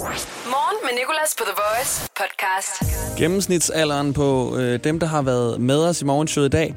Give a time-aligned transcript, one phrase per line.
[0.00, 3.18] Morgen med Nicolas på The Voice podcast.
[3.18, 6.74] Gennemsnitsalderen på øh, dem, der har været med os i morgenshowet i dag,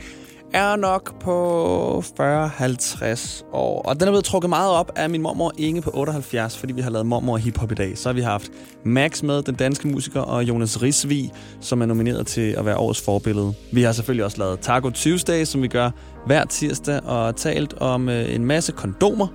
[0.54, 3.82] er nok på 40-50 år.
[3.82, 6.82] Og den er blevet trukket meget op af min mormor Inge på 78, fordi vi
[6.82, 7.98] har lavet mormor hiphop i dag.
[7.98, 8.52] Så har vi haft
[8.86, 11.32] Max med, den danske musiker, og Jonas Risvig,
[11.62, 13.54] som er nomineret til at være årets forbillede.
[13.72, 15.92] Vi har selvfølgelig også lavet Taco Tuesday, som vi gør
[16.26, 19.28] hver tirsdag, og talt om øh, en masse kondomer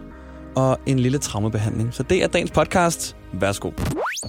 [0.57, 1.95] og en lille traumebehandling.
[1.95, 3.18] Så det er dagens podcast.
[3.32, 3.70] Værsgo.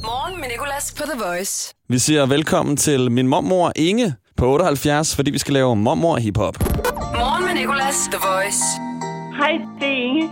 [0.04, 1.74] Morgen med Nicolas på The Voice.
[1.90, 6.56] Vi siger velkommen til min mormor Inge på 78, fordi vi skal lave mormor hiphop.
[7.14, 8.64] Morgen med Nicolas, The Voice.
[9.38, 10.30] Hej, det er Inge.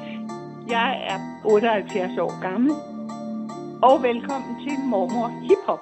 [0.69, 2.71] Jeg er 78 år gammel.
[3.83, 5.79] Og velkommen til Mormor Hip Hop.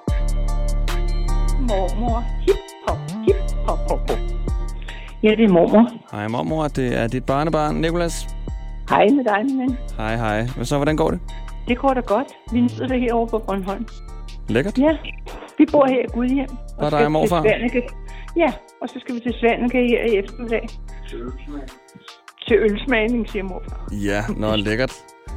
[1.60, 2.56] Mormor Hip
[2.88, 2.98] Hop.
[3.26, 3.78] Hip Hop.
[3.90, 4.10] hop.
[5.22, 5.90] Ja, det er mormor.
[6.12, 8.26] Hej mormor, det er dit barnebarn Nikolas.
[8.88, 9.76] Hej med dig, min.
[9.96, 10.42] Hej hej.
[10.56, 11.20] Hvad så, hvordan går det?
[11.68, 12.26] Det går da godt.
[12.52, 13.86] Vi nyder det herovre på Bornholm.
[14.48, 14.78] Lækkert.
[14.78, 14.96] Ja,
[15.58, 16.48] vi bor her i Gudhjem.
[16.78, 17.42] Og dig skal og morfar?
[17.42, 17.82] til Svanike.
[18.36, 20.68] Ja, og så skal vi til Svanike her i eftermiddag.
[22.48, 23.88] Til ølsmagning, siger morfar.
[23.92, 24.92] Ja, nå, lækkert.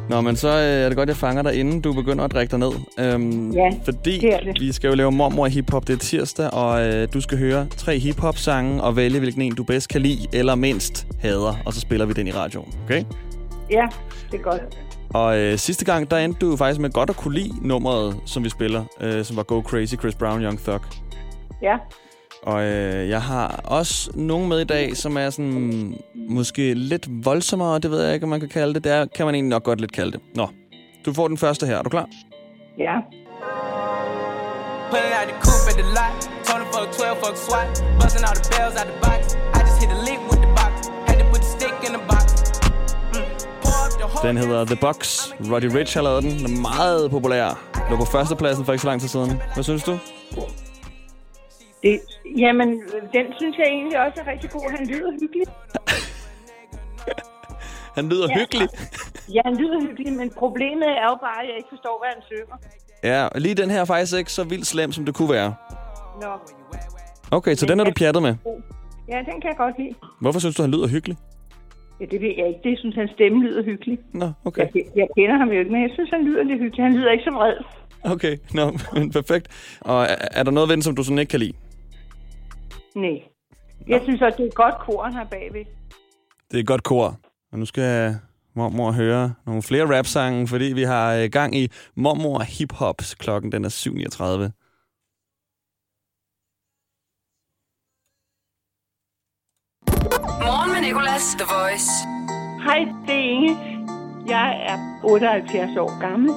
[0.10, 2.52] Nå, men så øh, er det godt, jeg fanger dig, inden du begynder at drikke
[2.52, 2.72] dig ned.
[3.00, 4.62] Øhm, Ja, fordi det er det.
[4.62, 8.00] vi skal jo lave mormor hiphop, det er tirsdag, og øh, du skal høre tre
[8.00, 12.06] hiphop-sange og vælge, hvilken en du bedst kan lide eller mindst hader, og så spiller
[12.06, 13.04] vi den i radioen, okay?
[13.72, 13.88] Ja,
[14.32, 14.80] det er godt.
[15.14, 18.44] Og øh, sidste gang, der endte du faktisk med godt at kunne lide nummeret, som
[18.44, 20.80] vi spiller, øh, som var Go Crazy, Chris Brown, Young Thug.
[21.62, 21.76] Ja,
[22.44, 25.98] Og øh, jeg har også nogen med i dag, som er sådan
[26.30, 28.84] måske lidt voldsommere, det ved jeg ikke, om man kan kalde det.
[28.84, 30.20] Det er, kan man egentlig nok godt lidt kalde det.
[30.36, 30.48] Nå,
[31.06, 31.78] du får den første her.
[31.78, 32.08] Er du klar?
[32.78, 32.96] ja.
[34.92, 36.16] Pulling out the coupe at the lot.
[36.48, 37.68] Tony fuck 12, fuck SWAT.
[38.00, 39.49] Busting all the bells out the box.
[44.24, 45.28] Den hedder The Box.
[45.52, 46.32] Roddy Rich har lavet den.
[46.32, 47.48] Den er meget populær.
[47.90, 49.42] Lå på førstepladsen for ikke så lang tid siden.
[49.54, 49.98] Hvad synes du?
[51.84, 52.00] Det,
[52.38, 52.70] jamen,
[53.14, 54.72] den synes jeg egentlig også er rigtig god.
[54.78, 55.48] Han lyder hyggelig.
[57.98, 58.40] Han lyder Ja.
[58.40, 58.68] hyggelig.
[59.34, 62.24] Ja, han lyder hyggelig, men problemet er jo bare, at jeg ikke forstår, hvad han
[62.32, 62.56] synger.
[63.04, 65.56] Ja, og lige den her er faktisk ikke så vildt slem, som det kunne være.
[66.22, 66.28] Nå,
[67.32, 68.36] Okay, så den er du pjattet med.
[69.10, 69.94] ja, den kan jeg godt lide.
[70.22, 71.18] Hvorfor synes du, han lyder hyggelig?
[72.00, 72.60] Ja, det ved jeg ikke.
[72.64, 74.00] Det synes hans stemme lyder hyggelig.
[74.14, 74.68] Nå, okay.
[74.76, 76.86] Jeg, jeg kender ham jo ikke, men jeg synes, han lyder lidt hyggelig.
[76.86, 77.56] Han lyder ikke så vred.
[78.04, 79.76] Okay, nå, men perfekt.
[79.82, 81.54] Og er, er der noget ved den, som du sådan ikke kan lide?
[82.96, 83.22] Nej.
[83.88, 85.66] Jeg synes også, det er et godt kor, han har bagved.
[86.52, 87.20] Det er et godt kor.
[87.52, 88.16] Og nu skal
[88.56, 93.16] mormor høre nogle flere rapsange, fordi vi har øh, gang i mormor hip-hops.
[93.16, 94.59] Klokken den er 7.39.
[100.90, 101.92] Nicolas, The Voice.
[102.64, 103.58] Hej, det er Inge.
[104.28, 106.30] Jeg er 78 år gammel.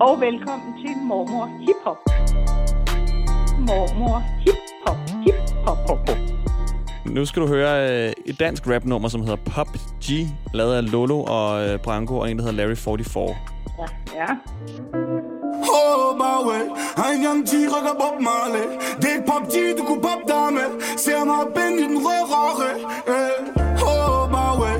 [0.00, 1.96] Og velkommen til Mormor Hip Hop.
[3.58, 4.54] Mormor Hip
[4.86, 4.96] Hop.
[5.24, 5.34] Hip
[5.66, 5.76] Hop.
[5.76, 6.16] hop, hop.
[7.06, 9.68] Nu skal du høre øh, et dansk rapnummer, som hedder Pop
[10.04, 10.10] G,
[10.54, 13.36] lavet af Lolo og øh, Branko, og en, der hedder Larry 44.
[13.78, 14.26] Ja, ja.
[15.80, 16.62] Oh, Bowie,
[17.12, 18.66] en young G rykker Bob Marley
[19.02, 20.68] Det er et pop G, du kunne pop dig med
[21.04, 22.70] Ser mig binde i den røde rare
[23.14, 23.40] eh.
[23.92, 24.76] Oh, Bowie,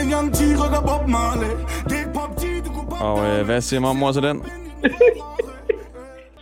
[0.00, 1.52] en young G rykker Bob Marley
[1.88, 4.38] Det er et pop G, du kunne pop Og øh, hvad siger mormor til den?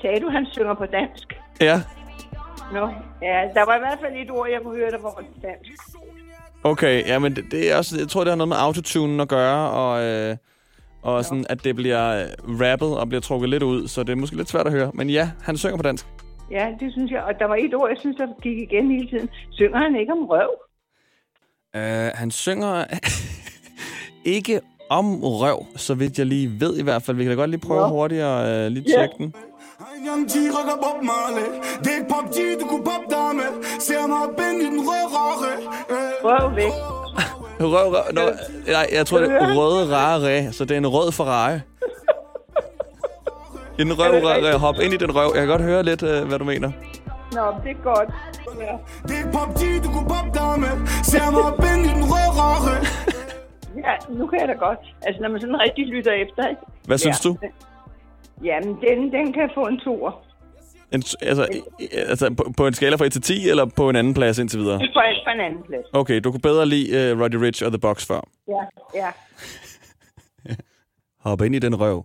[0.01, 1.37] Sagde du, han synger på dansk?
[1.61, 1.83] Ja,
[2.73, 2.89] Nå,
[3.23, 5.71] ja, der var i hvert fald et ord, jeg kunne høre, der var på dansk.
[6.65, 7.07] okay.
[7.07, 9.71] Ja, men det, det er også, jeg tror, det har noget med autotunen at gøre,
[9.71, 10.37] og, øh,
[11.03, 14.17] og sådan, at det bliver øh, rappet og bliver trukket lidt ud, så det er
[14.17, 14.91] måske lidt svært at høre.
[14.95, 16.07] Men ja, han synger på dansk.
[16.51, 17.23] Ja, det synes jeg.
[17.23, 19.29] Og der var et ord, jeg synes, der gik igen hele tiden.
[19.51, 20.51] Synger han ikke om røv?
[21.75, 22.85] Uh, han synger
[24.37, 27.17] ikke om røv, så vidt jeg lige ved i hvert fald.
[27.17, 27.89] Vi kan da godt lige prøve Nå.
[27.89, 28.97] hurtigt at uh, lige Ja.
[28.97, 29.35] tjekke den.
[29.97, 31.49] En young G rykker Bob Marley
[31.85, 34.81] Det er et pop G, du kunne pop dig med Ser mig binde i den
[34.89, 35.53] røde rare
[35.91, 36.25] eh.
[36.25, 37.00] Røv væk.
[37.61, 38.05] Røv, røv.
[38.13, 38.21] Nå,
[38.67, 41.59] nej, jeg tror, det er røde rare ræ, så det er en rød Ferrari.
[43.79, 44.59] En røv, rigtigt?
[44.59, 45.33] hop ind i den røv.
[45.35, 46.71] Jeg kan godt høre lidt, uh, hvad du mener.
[47.33, 48.09] Nå, det er godt.
[48.61, 48.75] Ja.
[49.09, 50.75] Det er et pop G, du kunne pop dig med
[51.05, 52.87] Ser mig binde i den røde rare
[53.77, 54.79] ja, nu kan jeg da godt.
[55.03, 56.63] Altså, når man sådan rigtig lytter efter, ikke?
[56.87, 57.29] Hvad synes ja.
[57.29, 57.37] du?
[58.45, 60.30] Jamen, den, den kan få en toer.
[60.93, 61.49] En, altså,
[61.93, 64.59] altså på, på en skala fra 1 til 10, eller på en anden plads indtil
[64.59, 64.79] videre?
[64.79, 65.85] For, for en anden plads.
[65.93, 68.21] Okay, du kunne bedre lide uh, Roddy Rich og The Box før.
[68.49, 68.63] Ja,
[68.95, 69.11] ja.
[71.25, 72.05] Hop ind i den røv.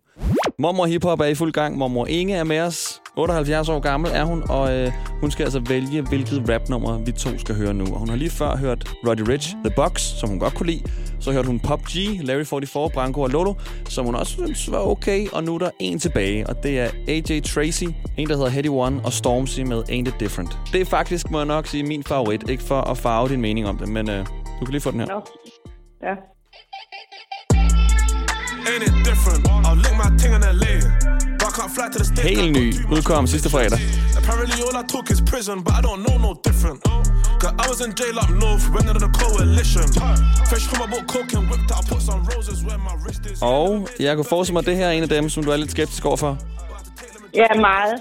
[0.60, 1.78] Mormor Hiphop er i fuld gang.
[1.78, 3.02] Mormor Inge er med os.
[3.18, 4.92] 78 år gammel er hun, og øh,
[5.22, 7.86] hun skal altså vælge, hvilket rapnummer vi to skal høre nu.
[7.86, 10.84] Og hun har lige før hørt Roddy Rich, The Box, som hun godt kunne lide.
[11.20, 13.54] Så hørte hun Pop G, Larry 44, Branko og Lolo,
[13.90, 15.28] som hun også synes var okay.
[15.34, 17.84] Og nu er der en tilbage, og det er AJ Tracy,
[18.18, 20.58] en der hedder Heady One, og Stormzy med Ain't It Different.
[20.74, 22.50] Det er faktisk, må jeg nok sige, min favorit.
[22.50, 24.26] Ikke for at farve din mening om det, men øh,
[24.60, 25.08] du kan lige få den her.
[25.08, 25.22] No.
[26.04, 26.35] Ja.
[28.72, 29.42] Ain't it different?
[29.68, 30.76] I'll lick my ting in LA.
[31.40, 32.30] But I can't fly to the States.
[32.30, 32.66] Helt ny,
[32.96, 33.80] udkom sidste fredag.
[34.22, 36.80] Apparently all I took is prison, but I don't know no different.
[37.42, 39.88] Cause I was in jail up north, went under the coalition.
[40.50, 43.38] Fresh from my book, coke and whipped out, put some roses where my wrist is.
[43.42, 45.58] Og jeg kunne forestille mig, at det her er en af dem, som du er
[45.58, 46.38] lidt skeptisk overfor.
[47.34, 47.96] Ja, meget.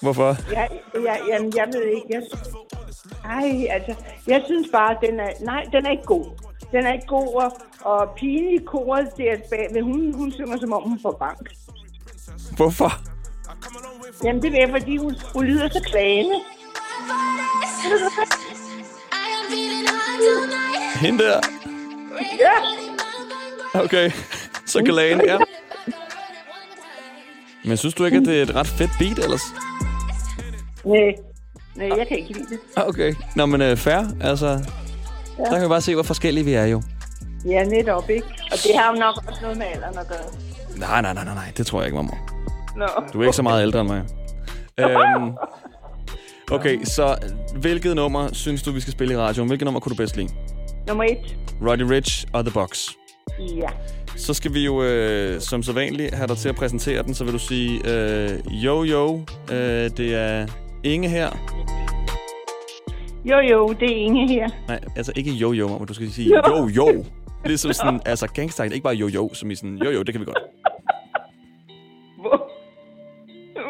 [0.00, 0.36] Hvorfor?
[0.52, 2.08] Jeg, jeg, jamen, jeg ved ikke.
[2.10, 2.22] Jeg,
[3.24, 3.94] ej, altså,
[4.26, 6.24] jeg synes bare, den er, nej, den er ikke god.
[6.72, 7.50] Den er ikke god, og,
[7.84, 11.50] og pigen i koret der bagved, hun, hun synger som om hun får bank.
[12.56, 12.92] Hvorfor?
[14.24, 16.36] Jamen, det er fordi, hun, hun lyder så klagende.
[21.00, 21.40] Hende der?
[22.38, 22.82] Ja,
[23.74, 24.10] Okay.
[24.66, 25.38] Så kan lagen, ja.
[27.64, 29.42] Men synes du ikke, at det er et ret fedt beat ellers?
[30.84, 31.14] nej,
[31.76, 32.58] nej, jeg kan ikke lide det.
[32.76, 33.14] Okay.
[33.36, 34.04] Nå, men uh, fair.
[34.20, 34.46] Altså,
[35.38, 36.82] der kan vi bare se, hvor forskellige vi er jo.
[37.46, 38.26] Ja, netop, ikke?
[38.52, 40.18] Og det har jo nok også noget med alderen at gøre.
[40.76, 41.52] Nej, nej, nej, nej, nej.
[41.56, 42.12] Det tror jeg ikke, mamma.
[42.76, 42.86] Nå.
[43.12, 44.02] Du er ikke så meget ældre end mig.
[44.80, 45.32] Øhm,
[46.52, 47.16] okay, så
[47.56, 49.48] hvilket nummer synes du, vi skal spille i radioen?
[49.48, 50.28] Hvilket nummer kunne du bedst lide?
[50.88, 51.36] Nummer et.
[51.68, 52.88] Roddy Rich og The Box.
[53.56, 53.68] Ja.
[54.16, 57.24] Så skal vi jo øh, som så vanligt have dig til at præsentere den, så
[57.24, 58.30] vil du sige, øh,
[58.64, 59.20] jo jo,
[59.52, 60.46] øh, det er
[60.84, 61.30] Inge her.
[63.24, 64.48] Jo, jo, det er Inge her.
[64.68, 67.04] Nej, altså ikke jo jo, men du skal sige jo jo.
[67.44, 70.20] Ligesom sådan, altså gangster, ikke bare jo jo, som i sådan, jo jo, det kan
[70.20, 70.38] vi godt.
[72.20, 72.50] Hvor,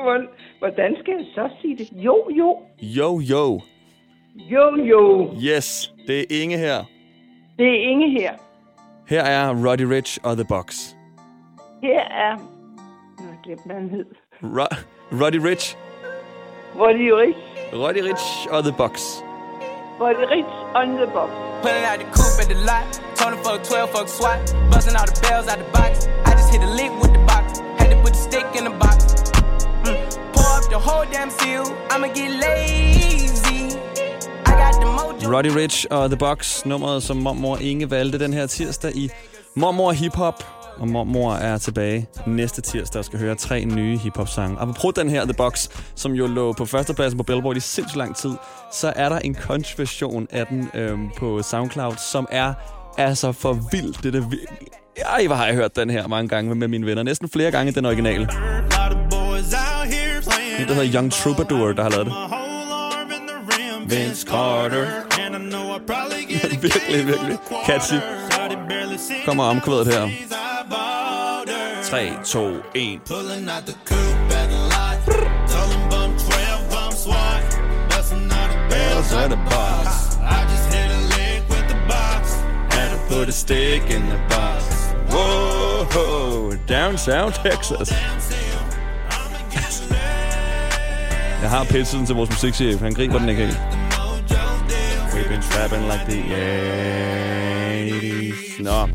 [0.02, 0.26] hvor,
[0.58, 1.88] hvordan skal jeg så sige det?
[1.92, 2.58] Jo, jo.
[2.82, 3.60] Jo jo,
[4.34, 5.34] Jo, jo.
[5.56, 6.84] yes, det er Inge her.
[7.58, 8.32] Det er Inge her.
[9.08, 10.94] Her er Roddy Rich og The Box.
[11.82, 12.36] Her er...
[13.18, 14.04] Jeg glemte, han hed.
[14.42, 14.76] Ro-
[15.12, 15.76] Roddy Rich,
[16.74, 17.38] de rich?
[17.74, 19.22] Roddy Rich og The Box.
[20.02, 21.30] Er de rich on the box?
[21.62, 22.84] Pulling out the coupe at the lot.
[23.14, 24.38] Tony fuck 12, fuck SWAT.
[24.68, 26.08] Busting all the bells out the box.
[26.26, 27.60] I just hit a lick with the box.
[27.78, 28.98] Had to put the stick in the box.
[29.86, 29.96] Mm.
[30.32, 31.64] Pour up the whole damn seal.
[31.90, 33.78] I'ma get lazy.
[34.44, 35.30] I got the mojo.
[35.30, 39.10] Roddy Rich og The Box, nummeret som mormor Inge valgte den her tirsdag i
[39.54, 40.61] Mormor Hip Hop.
[40.76, 44.58] Og mormor er tilbage næste tirsdag og skal høre tre nye hiphop-sange.
[44.58, 47.96] Og på den her, The Box, som jo lå på førstepladsen på Billboard i sindssygt
[47.96, 48.32] lang tid,
[48.72, 52.54] så er der en country-version af den øhm, på SoundCloud, som er
[52.98, 53.94] altså for vild.
[54.02, 54.38] Det er det
[54.96, 57.02] Ej, hvor har jeg hørt den her mange gange med mine venner.
[57.02, 58.22] Næsten flere gange den originale.
[58.22, 58.28] En,
[60.68, 62.14] der hedder Young Troubadour, der har lavet det.
[63.90, 64.86] Vince Carter.
[66.62, 67.94] Virkelig, virkelig catchy.
[69.24, 70.08] Kommer omkvædet her.
[71.92, 73.00] 3, 2, 1.
[73.04, 74.96] Pulling out the coupe at the lot.
[75.46, 77.42] Tell them bum 12, bum SWAT.
[77.90, 80.16] Busting all the bells out the box.
[80.16, 82.32] I just hit a lick with the box.
[82.74, 84.64] Had to put a stick in the box.
[85.12, 87.92] Whoa, downtown Texas.
[91.42, 92.80] Jeg har pitchen til vores musikchef.
[92.80, 93.60] Han griber den ikke helt.
[95.12, 96.22] We've been trapping like the
[97.82, 98.62] 80's.
[98.62, 98.88] Nå,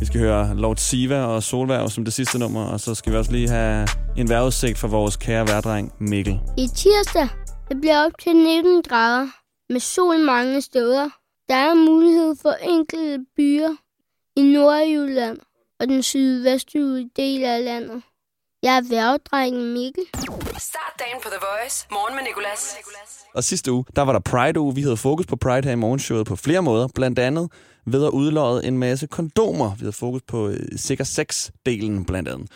[0.00, 3.16] vi skal høre Lord Siva og Solværv som det sidste nummer, og så skal vi
[3.18, 6.40] også lige have en vejrudsigt for vores kære værdreng Mikkel.
[6.58, 7.28] I tirsdag
[7.68, 9.28] det bliver op til 19 grader
[9.72, 11.08] med sol mange steder.
[11.48, 13.70] Der er mulighed for enkelte byer
[14.36, 15.38] i Nordjylland
[15.80, 18.02] og den sydvestlige del af landet.
[18.62, 20.04] Jeg er værvedrengen Mikkel.
[20.58, 21.86] Start dagen på The Voice.
[21.90, 22.76] Morgen med Nicolas.
[23.34, 24.74] Og sidste uge, der var der Pride-uge.
[24.74, 26.88] Vi havde fokus på Pride her i morgenshowet på flere måder.
[26.94, 27.52] Blandt andet
[27.92, 29.74] ved at udløje en masse kondomer.
[29.74, 32.48] Vi havde fokus på øh, sikker sex-delen blandt andet.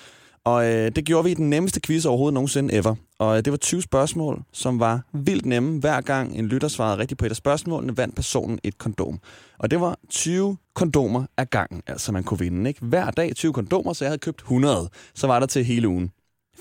[0.44, 2.94] Og øh, det gjorde vi i den nemmeste quiz overhovedet nogensinde ever.
[3.18, 5.80] Og øh, det var 20 spørgsmål, som var vildt nemme.
[5.80, 9.18] Hver gang en lytter svarede rigtigt på et af spørgsmålene, vandt personen et kondom.
[9.58, 12.68] Og det var 20 kondomer af gangen, altså man kunne vinde.
[12.68, 12.84] Ikke?
[12.84, 14.88] Hver dag 20 kondomer, så jeg havde købt 100.
[15.14, 16.10] Så var der til hele ugen.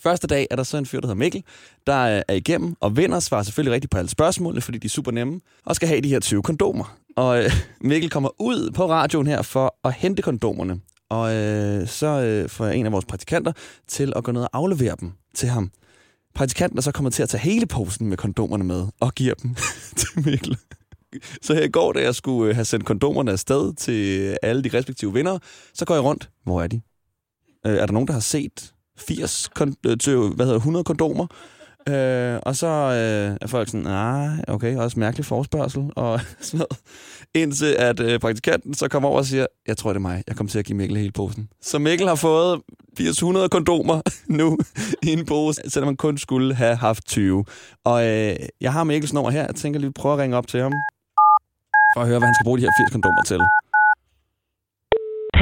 [0.04, 1.44] Første dag er der så en fyr, der hedder Mikkel,
[1.88, 4.90] der øh, er igennem og vinder, svarer selvfølgelig rigtigt på alle spørgsmålene, fordi de er
[4.90, 6.98] super nemme, og skal have de her 20 kondomer.
[7.16, 10.80] Og øh, Mikkel kommer ud på radioen her for at hente kondomerne.
[11.10, 13.52] Og øh, så øh, får jeg en af vores praktikanter
[13.88, 15.72] til at gå ned og aflevere dem til ham.
[16.36, 19.56] Praktikanten er så kommet til at tage hele posen med kondomerne med og giver dem
[20.00, 20.58] til Mikkel.
[21.42, 24.78] Så her i går, da jeg skulle øh, have sendt kondomerne afsted til alle de
[24.78, 25.40] respektive vinder,
[25.74, 26.30] så går jeg rundt.
[26.44, 26.82] Hvor er de?
[27.66, 31.28] Øh, er der nogen, der har set 80 kon- øh, til, hvad hedder, 100 kondomer?
[31.90, 36.78] Øh, og så øh, er folk sådan, nej, okay, også mærkelig forspørgsel, og sådan noget.
[37.36, 40.36] Indtil at øh, praktikanten så kommer over og siger, jeg tror, det er mig, jeg
[40.36, 41.50] kommer til at give Mikkel hele posen.
[41.62, 42.62] Så Mikkel har fået
[43.00, 44.02] 800 kondomer
[44.40, 44.58] nu
[45.04, 47.46] i en pose, selvom man kun skulle have haft 20.
[47.86, 50.60] Og øh, jeg har Mikkels nummer her, jeg tænker lige prøve at ringe op til
[50.62, 50.74] ham,
[51.96, 53.40] for at høre, hvad han skal bruge de her 80 kondomer til.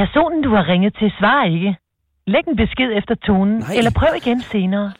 [0.00, 1.76] Personen, du har ringet til, svarer ikke.
[2.32, 3.74] Læg en besked efter tonen, Nej.
[3.74, 4.92] eller prøv igen senere.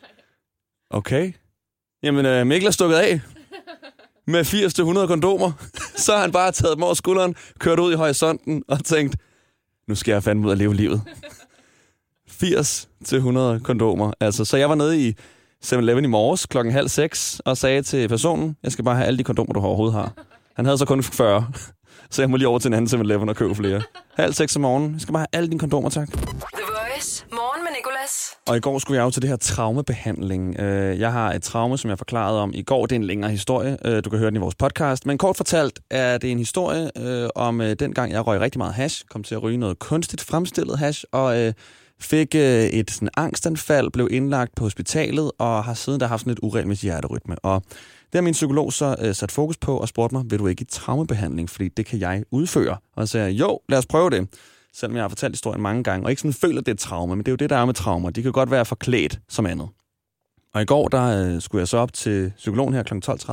[0.91, 1.33] Okay.
[2.03, 3.21] Jamen, øh, Mikkel er stukket af
[4.27, 4.41] med
[5.05, 5.53] 80-100 kondomer.
[6.05, 9.17] Så har han bare taget dem over skulderen, kørt ud i horisonten og tænkt,
[9.89, 11.03] nu skal jeg fandme ud og leve livet.
[12.31, 14.13] 80-100 kondomer.
[14.21, 15.15] Altså, så jeg var nede i
[15.65, 19.19] 7-Eleven i morges klokken halv seks og sagde til personen, jeg skal bare have alle
[19.19, 20.13] de kondomer, du overhovedet har.
[20.57, 21.47] Han havde så kun 40,
[22.11, 23.83] så jeg må lige over til en anden 7-Eleven og købe flere.
[24.17, 24.93] Halv seks om morgenen.
[24.93, 26.09] Jeg skal bare have alle dine kondomer, tak.
[27.33, 28.31] Morgen med Nicolas.
[28.49, 30.61] Og i går skulle jeg jo til det her traumebehandling.
[30.61, 32.87] Øh, jeg har et traume, som jeg forklarede om i går.
[32.87, 33.77] Det er en længere historie.
[33.85, 35.07] Øh, du kan høre den i vores podcast.
[35.07, 39.05] Men kort fortalt er det en historie øh, om dengang, jeg røg rigtig meget hash.
[39.11, 41.05] Kom til at ryge noget kunstigt fremstillet hash.
[41.13, 41.55] Og
[42.01, 46.39] fik et sådan angstanfald, blev indlagt på hospitalet, og har siden da haft sådan et
[46.43, 47.39] uregelmæssigt hjerterytme.
[47.39, 47.63] Og
[48.13, 50.63] det har min psykolog så øh, sat fokus på og spurgte mig, vil du ikke
[50.63, 52.77] i traumebehandling, fordi det kan jeg udføre.
[52.97, 54.29] Og så sagde jeg, jo, lad os prøve det.
[54.75, 57.17] Selvom jeg har fortalt historien mange gange, og ikke sådan føler, det er et traume,
[57.17, 58.11] men det er jo det, der er med traumer.
[58.11, 59.69] De kan godt være forklædt som andet.
[60.55, 62.95] Og i går, der øh, skulle jeg så op til psykologen her kl.
[62.95, 63.33] 12.30,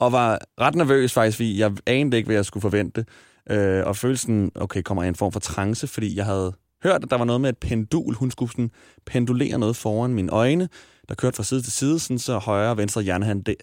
[0.00, 3.04] og var ret nervøs faktisk, fordi jeg anede ikke, hvad jeg skulle forvente.
[3.50, 6.52] Øh, og følte sådan, okay, kommer jeg i en form for trance, fordi jeg havde
[6.82, 8.14] hørt, at der var noget med et pendul.
[8.14, 8.70] Hun skulle sådan
[9.06, 10.68] pendulere noget foran mine øjne,
[11.08, 13.56] der kørte fra side til side, sådan så højre og venstre hjernehalvdel,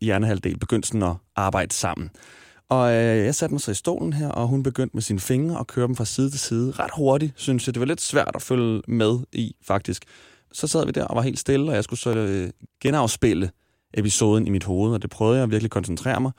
[0.00, 2.10] hjernehalvdel begyndte sådan at arbejde sammen.
[2.68, 5.60] Og øh, jeg satte mig så i stolen her, og hun begyndte med sine fingre
[5.60, 6.70] at køre dem fra side til side.
[6.70, 7.74] Ret hurtigt, synes jeg.
[7.74, 10.04] Det var lidt svært at følge med i, faktisk.
[10.52, 13.50] Så sad vi der og var helt stille, og jeg skulle så øh, genafspille
[13.94, 16.32] episoden i mit hoved, og det prøvede jeg at virkelig koncentrere mig.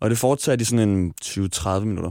[0.00, 2.10] Og det fortsatte i sådan en 20-30 minutter.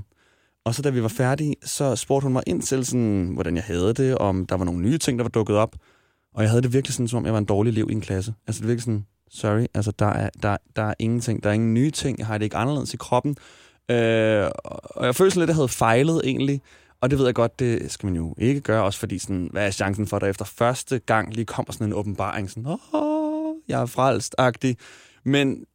[0.66, 3.64] Og så da vi var færdige, så spurgte hun mig ind til, sådan, hvordan jeg
[3.64, 5.76] havde det, om der var nogle nye ting, der var dukket op.
[6.34, 8.02] Og jeg havde det virkelig sådan, som om jeg var en dårlig elev i en
[8.02, 8.34] klasse.
[8.48, 11.74] Altså det virkelig sådan, sorry, altså der er, der, der er ingenting, der er ingen
[11.74, 13.36] nye ting, jeg har det ikke anderledes i kroppen.
[13.92, 16.62] Øh, og jeg følte sådan lidt, at jeg havde fejlet egentlig.
[17.02, 19.68] Og det ved jeg godt, det skal man jo ikke gøre, også fordi sådan, hvad
[19.68, 23.56] er chancen for, at der efter første gang lige kommer sådan en åbenbaring, sådan, åh,
[23.68, 24.76] jeg er frelst-agtig.
[25.24, 25.66] Men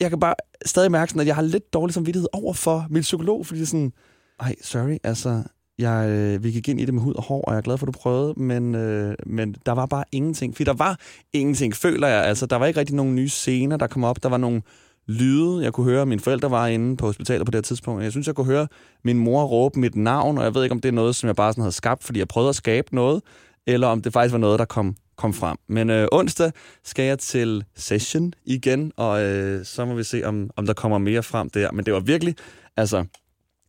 [0.00, 0.34] jeg kan bare
[0.66, 3.66] stadig mærke sådan, at jeg har lidt dårlig samvittighed over for min psykolog, fordi det
[3.66, 3.92] er sådan,
[4.40, 5.42] ej, sorry, altså,
[5.80, 7.78] jeg, øh, vi gik ind i det med hud og hår, og jeg er glad
[7.78, 10.56] for, at du prøvede, men, øh, men der var bare ingenting.
[10.56, 10.98] Fordi der var
[11.32, 12.24] ingenting, føler jeg.
[12.24, 14.22] Altså, der var ikke rigtig nogen nye scener, der kom op.
[14.22, 14.62] Der var nogle
[15.06, 16.06] lyde, jeg kunne høre.
[16.06, 18.02] Mine forældre var inde på hospitalet på det her tidspunkt.
[18.02, 18.66] Jeg synes, jeg kunne høre
[19.04, 21.36] min mor råbe mit navn, og jeg ved ikke, om det er noget, som jeg
[21.36, 23.22] bare sådan havde skabt, fordi jeg prøvede at skabe noget,
[23.66, 25.56] eller om det faktisk var noget, der kom, kom frem.
[25.68, 26.52] Men øh, onsdag
[26.84, 30.98] skal jeg til session igen, og øh, så må vi se, om, om der kommer
[30.98, 31.72] mere frem der.
[31.72, 32.34] Men det var virkelig,
[32.76, 33.04] altså,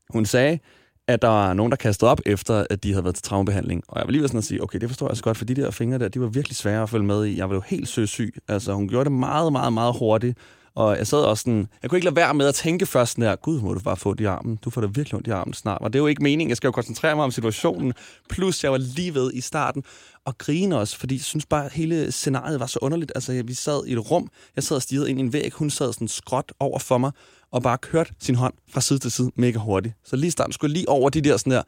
[0.09, 0.59] hun sagde,
[1.07, 3.83] at der var nogen, der kastede op efter, at de havde været til traumebehandling.
[3.87, 5.45] Og jeg var lige ved sådan at sige, okay, det forstår jeg så godt, for
[5.45, 7.37] de der fingre der, de var virkelig svære at følge med i.
[7.37, 8.35] Jeg var jo helt søsyg.
[8.47, 10.37] Altså, hun gjorde det meget, meget, meget hurtigt.
[10.75, 13.23] Og jeg sad også sådan, jeg kunne ikke lade være med at tænke først sådan
[13.23, 14.55] der, gud, må du bare få det i armen.
[14.55, 15.81] Du får da virkelig ondt i armen snart.
[15.81, 17.93] Og det er jo ikke meningen, jeg skal jo koncentrere mig om situationen.
[18.29, 19.83] Plus, jeg var lige ved i starten
[20.25, 23.11] og grine også, fordi jeg synes bare, at hele scenariet var så underligt.
[23.15, 25.69] Altså, vi sad i et rum, jeg sad og stirrede ind i en væg, hun
[25.69, 27.11] sad sådan skråt over for mig,
[27.51, 29.95] og bare kørte sin hånd fra side til side mega hurtigt.
[30.05, 31.63] Så lige starten skulle jeg lige over de der sådan der,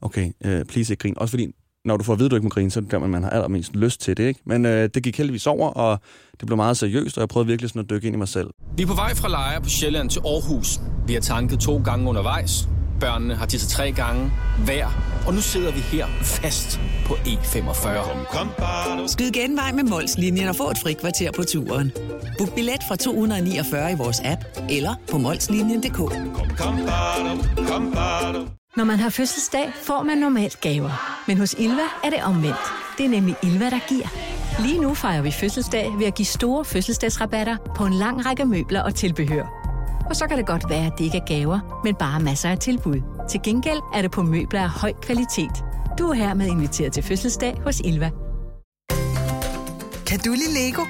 [0.00, 1.18] okay, uh, please ikke grin.
[1.18, 1.46] Også fordi,
[1.84, 3.22] når du får at vide, at du ikke må grine, så er det der, man
[3.22, 4.40] har allermest lyst til det, ikke?
[4.46, 6.00] Men uh, det gik heldigvis over, og
[6.40, 8.50] det blev meget seriøst, og jeg prøvede virkelig sådan at dykke ind i mig selv.
[8.76, 10.80] Vi er på vej fra Lejre på Sjælland til Aarhus.
[11.06, 12.68] Vi har tanket to gange undervejs.
[13.00, 14.32] Børnene har tisset tre gange
[14.64, 14.86] hver.
[15.26, 17.88] Og nu sidder vi her fast på E45.
[19.06, 21.92] Skyd genvej med Molslinjen og få et fri kvarter på turen.
[22.38, 25.98] Book billet fra 249 i vores app eller på molslinjen.dk.
[28.78, 31.22] Når man har fødselsdag, får man normalt gaver.
[31.26, 32.72] Men hos Ilva er det omvendt.
[32.98, 34.06] Det er nemlig Ilva, der giver.
[34.62, 38.82] Lige nu fejrer vi fødselsdag ved at give store fødselsdagsrabatter på en lang række møbler
[38.82, 39.46] og tilbehør.
[40.10, 42.58] Og så kan det godt være, at det ikke er gaver, men bare masser af
[42.58, 43.00] tilbud.
[43.30, 45.64] Til gengæld er det på møbler af høj kvalitet.
[45.98, 48.10] Du er hermed inviteret til fødselsdag hos Ilva.
[50.06, 50.82] Kan du lide Lego?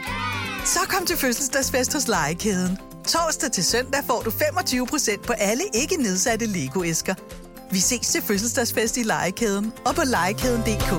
[0.65, 2.79] Så kom til fødselsdagsfest hos Legekæden.
[3.07, 7.15] Torsdag til søndag får du 25% på alle ikke nedsatte Lego-æsker.
[7.71, 10.91] Vi ses til fødselsdagsfest i Legekæden og på legekæden.dk.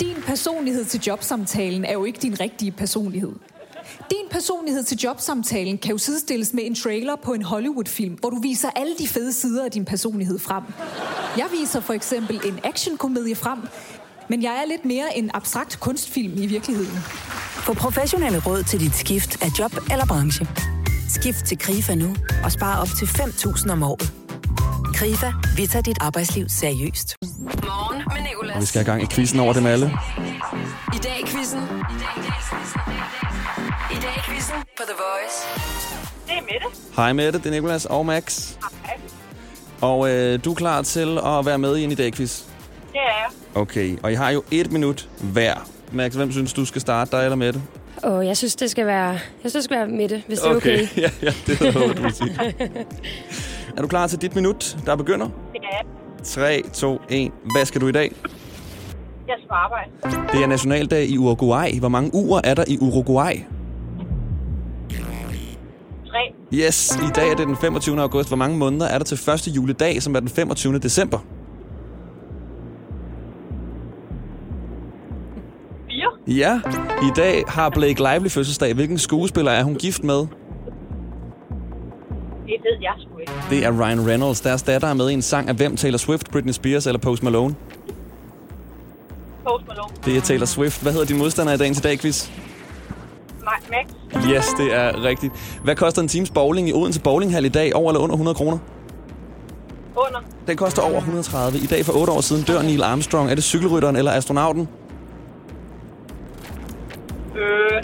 [0.00, 3.32] Din personlighed til jobsamtalen er jo ikke din rigtige personlighed.
[4.10, 8.40] Din personlighed til jobsamtalen kan jo sidestilles med en trailer på en Hollywood-film, hvor du
[8.40, 10.62] viser alle de fede sider af din personlighed frem.
[11.36, 13.58] Jeg viser for eksempel en actionkomedie frem,
[14.28, 16.98] Men jeg er lidt mere en abstrakt kunstfilm i virkeligheden.
[17.66, 20.73] Få professionelle råd til dit skift af job eller branche.
[21.14, 24.12] Skift til KRIFA nu og spare op til 5.000 om året.
[24.94, 27.16] KRIFA, vi tager dit arbejdsliv seriøst.
[27.22, 28.54] Morgen med Nicolas.
[28.54, 29.86] Og vi skal have gang i quizzen over dem alle.
[30.94, 31.60] I dag i quizzen.
[33.90, 35.36] I dag i quizzen på The Voice.
[36.26, 36.80] Det er Mette.
[36.96, 38.50] Hej Mette, det er Nicolas og Max.
[38.86, 39.00] Hej.
[39.80, 42.42] Og øh, du er klar til at være med i en i dag quiz?
[42.92, 43.62] Det er jeg.
[43.62, 45.68] Okay, og I har jo et minut hver.
[45.92, 47.62] Max, hvem synes du skal starte, dig eller Mette?
[48.02, 50.56] Og jeg synes, det skal være, jeg synes, det skal være Mette, hvis det er
[50.56, 50.78] okay.
[50.96, 52.36] ja, ja, det håbet, du ville sige.
[53.76, 55.26] Er du klar til dit minut, der begynder?
[55.26, 55.84] Det er jeg.
[56.24, 57.30] 3, 2, 1.
[57.56, 58.12] Hvad skal du i dag?
[59.28, 59.90] Jeg skal arbejde.
[60.32, 61.78] Det er nationaldag i Uruguay.
[61.78, 63.32] Hvor mange uger er der i Uruguay?
[66.06, 66.34] Tre.
[66.54, 68.00] Yes, i dag er det den 25.
[68.00, 68.28] august.
[68.28, 70.78] Hvor mange måneder er der til første juledag, som er den 25.
[70.78, 71.18] december?
[76.26, 76.60] Ja,
[77.02, 78.74] i dag har Blake Lively fødselsdag.
[78.74, 80.16] Hvilken skuespiller er hun gift med?
[80.16, 80.26] Det
[82.46, 83.32] ved jeg sgu ikke.
[83.50, 84.40] Det er Ryan Reynolds.
[84.40, 85.76] Deres datter er med i en sang af hvem?
[85.76, 87.54] Taylor Swift, Britney Spears eller Post Malone?
[89.46, 89.88] Post Malone.
[90.04, 90.82] Det er Taylor Swift.
[90.82, 92.28] Hvad hedder din modstander i dagens i dag, quiz?
[93.42, 94.24] Ma- Max.
[94.30, 95.32] Yes, det er rigtigt.
[95.64, 97.74] Hvad koster en times bowling i Odense Bowlinghal i dag?
[97.74, 98.58] Over eller under 100 kroner?
[99.96, 100.20] Under.
[100.46, 101.58] Den koster over 130.
[101.58, 103.30] I dag for 8 år siden dør Neil Armstrong.
[103.30, 104.68] Er det cykelrytteren eller astronauten?
[107.36, 107.82] Øh.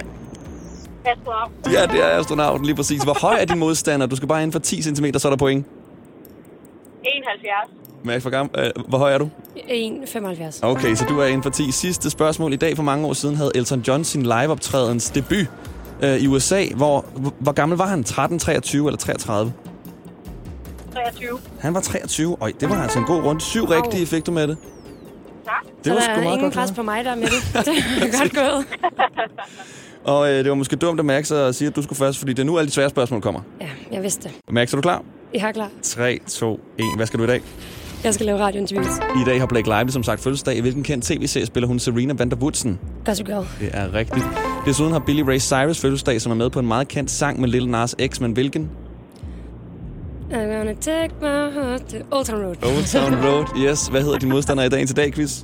[1.04, 1.50] Astronaut.
[1.72, 3.02] Ja, det er astronauten lige præcis.
[3.02, 4.06] Hvor høj er din modstander?
[4.06, 5.66] Du skal bare inden for 10 cm, så er der point.
[7.04, 7.80] 71.
[8.04, 9.30] Max, hvor, gammel, øh, hvor høj er du?
[9.56, 10.60] 1,75.
[10.62, 11.70] Okay, så du er inden for 10.
[11.72, 12.52] Sidste spørgsmål.
[12.52, 15.46] I dag for mange år siden havde Elton John sin liveoptrædens debut
[16.02, 16.64] øh, i USA.
[16.76, 18.04] Hvor, hvor, hvor gammel var han?
[18.04, 19.52] 13, 23 eller 33?
[20.92, 21.38] 23.
[21.60, 22.36] Han var 23.
[22.40, 23.40] Øj, det var altså en god runde.
[23.40, 24.56] Syv rigtige fik du med det.
[25.50, 25.84] Tak.
[25.84, 27.54] Det var så sgu der er meget ingen godt pres på mig der med det.
[27.66, 28.66] Det er godt gået.
[30.04, 32.32] Og øh, det var måske dumt af Max at sige, at du skulle først, fordi
[32.32, 33.40] det er nu alle de svære spørgsmål kommer.
[33.60, 34.36] Ja, jeg vidste det.
[34.50, 35.02] Max, er du klar?
[35.34, 35.68] Jeg er klar.
[35.82, 36.84] 3, 2, 1.
[36.96, 37.40] Hvad skal du i dag?
[38.04, 38.96] Jeg skal lave radiointerviews.
[38.98, 40.56] I dag har Blake Lively som sagt fødselsdag.
[40.56, 42.78] I hvilken kendt tv-serie spiller hun Serena van der Woodsen?
[43.04, 43.46] Gossip Girl.
[43.60, 44.26] Det er rigtigt.
[44.66, 47.48] Desuden har Billy Ray Cyrus fødselsdag, som er med på en meget kendt sang med
[47.48, 48.70] Lil Nas X, men hvilken?
[50.32, 52.56] I'm gonna take my heart to Old Town Road.
[52.64, 53.46] Old Town Road.
[53.56, 53.86] Yes.
[53.86, 55.42] Hvad hedder din modstander i dagen til dag, quiz?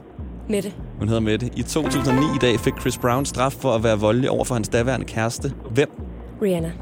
[0.48, 0.72] Mette.
[0.98, 1.50] Hun hedder Mette.
[1.56, 4.68] I 2009 i dag fik Chris Brown straf for at være voldelig over for hans
[4.68, 5.52] daværende kæreste.
[5.70, 5.88] Hvem?
[6.42, 6.72] Rihanna.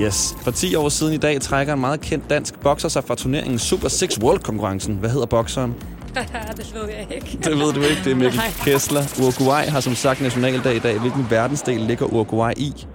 [0.00, 0.34] Yes.
[0.42, 3.58] For 10 år siden i dag trækker en meget kendt dansk bokser sig fra turneringen
[3.58, 4.94] Super 6 World-konkurrencen.
[4.94, 5.74] Hvad hedder bokseren?
[6.56, 7.38] det ved jeg ikke.
[7.44, 8.00] Det ved du ikke.
[8.04, 8.40] Det er Mikkel.
[8.64, 9.02] Kessler.
[9.22, 10.98] Uruguay har som sagt nationaldag i dag.
[11.00, 12.86] Hvilken verdensdel ligger Uruguay i?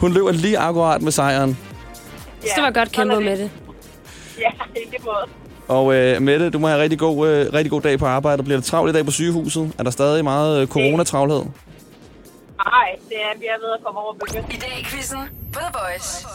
[0.00, 1.58] hun løber lige akkurat med sejren.
[2.42, 3.50] Så det var godt kæmpet med det.
[4.44, 5.26] Ja, i lige måde.
[5.68, 8.42] Og øh, Mette, du må have rigtig god, øh, rigtig god dag på arbejde.
[8.42, 9.72] Bliver det travlt i dag på sygehuset?
[9.78, 11.38] Er der stadig meget øh, coronatravlhed?
[11.38, 14.50] Nej, det er, vi er ved at komme over bølgen.
[14.50, 15.18] I dag i quizzen
[15.52, 16.26] The Voice.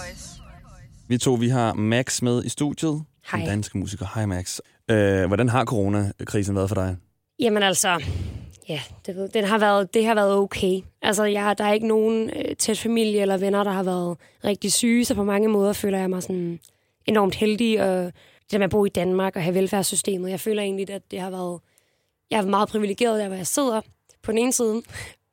[1.08, 3.04] Vi to, vi har Max med i studiet.
[3.32, 3.40] Hej.
[3.40, 4.06] Den danske musiker.
[4.16, 4.60] Hej Max.
[4.92, 6.98] Øh, hvordan har coronakrisen været for dig?
[7.40, 8.04] Jamen altså,
[8.70, 10.80] ja, det, ved- den har været, det har været okay.
[11.02, 14.74] Altså, jeg, der er ikke nogen øh, tæt familie eller venner, der har været rigtig
[14.74, 16.60] syge, så på mange måder føler jeg mig sådan
[17.06, 20.62] enormt heldig, og det der med at bo i Danmark og have velfærdssystemet, jeg føler
[20.62, 21.60] egentlig, at det har været,
[22.32, 23.82] jeg er meget privilegeret der, hvor jeg sidder
[24.24, 24.82] på den ene side.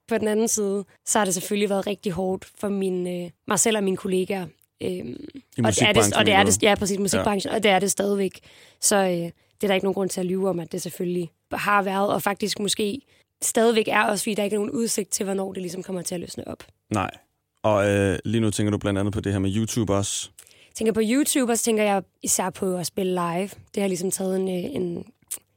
[0.09, 3.59] På den anden side, så har det selvfølgelig været rigtig hårdt for min, øh, mig
[3.59, 4.47] selv og mine kollegaer,
[4.83, 5.17] Øhm,
[5.57, 7.57] I og det er det, og det er det, ja, præcis, musikbranchen, ja.
[7.57, 8.41] og det er det stadigvæk.
[8.81, 11.31] Så øh, det er der ikke nogen grund til at lyve om, at det selvfølgelig
[11.53, 13.01] har været, og faktisk måske
[13.43, 16.15] stadigvæk er også, fordi der ikke er nogen udsigt til, hvornår det ligesom kommer til
[16.15, 16.65] at løsne op.
[16.91, 17.11] Nej.
[17.63, 20.31] Og øh, lige nu tænker du blandt andet på det her med YouTube også.
[20.77, 23.49] Tænker på YouTube, og så tænker jeg især på at spille live.
[23.75, 25.05] Det har ligesom taget en, øh, en,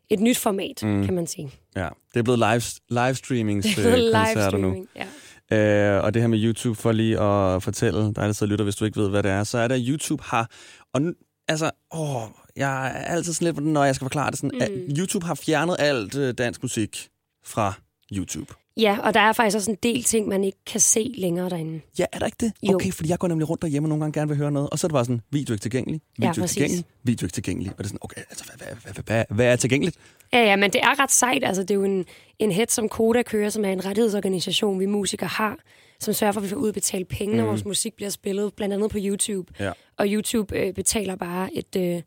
[0.09, 1.05] et nyt format, Mm.
[1.05, 1.51] kan man sige.
[1.75, 4.57] Ja, det er blevet live, livestreamings Det er blevet øh, koncerter nu.
[4.57, 5.97] livestreaming, ja.
[5.97, 8.75] Øh, og det her med YouTube, for lige at fortælle dig, der sidder lytter, hvis
[8.75, 10.49] du ikke ved, hvad det er, så er det, at YouTube har...
[10.93, 11.13] Og nu,
[11.47, 12.21] altså, åh,
[12.55, 14.61] jeg er altid sådan lidt, når jeg skal forklare det sådan, mm.
[14.61, 17.09] at YouTube har fjernet alt øh, dansk musik
[17.45, 17.73] fra
[18.13, 18.53] YouTube.
[18.79, 21.81] Ja, og der er faktisk også en del ting, man ikke kan se længere derinde.
[21.99, 22.53] Ja, er der ikke det?
[22.63, 22.75] Jo.
[22.75, 24.79] Okay, fordi jeg går nemlig rundt derhjemme og nogle gange gerne vil høre noget, og
[24.79, 27.71] så er det bare sådan, video ikke tilgængelig, video Ja, ikke tilgængelig, video ikke tilgængelig.
[27.71, 29.97] Og det er sådan, okay, altså, hvad, hvad, hvad, hvad, hvad er tilgængeligt?
[30.33, 31.43] Ja, ja, men det er ret sejt.
[31.43, 32.05] Altså, det er jo en,
[32.39, 35.57] en head, som Koda kører, som er en rettighedsorganisation, vi musikere har,
[35.99, 37.49] som sørger for, at vi får udbetalt penge, når Mm.
[37.49, 39.53] vores musik bliver spillet, blandt andet på YouTube.
[39.59, 39.71] Ja.
[39.97, 42.01] Og YouTube øh, betaler bare et øh,